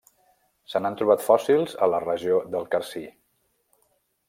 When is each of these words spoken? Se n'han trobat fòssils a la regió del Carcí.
Se 0.71 0.79
n'han 0.85 0.97
trobat 1.01 1.25
fòssils 1.25 1.77
a 1.87 1.91
la 1.93 2.01
regió 2.05 2.41
del 2.57 2.67
Carcí. 2.75 3.05